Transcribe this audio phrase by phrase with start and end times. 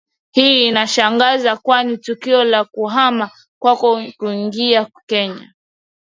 [0.31, 3.29] Hii inashangaza kwani tukio la kuhama
[3.61, 5.53] kwao kuingia Kenya